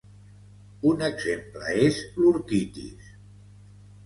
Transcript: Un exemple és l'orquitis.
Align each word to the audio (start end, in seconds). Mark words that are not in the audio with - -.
Un 0.91 1.03
exemple 1.07 1.75
és 1.83 2.01
l'orquitis. 2.23 3.13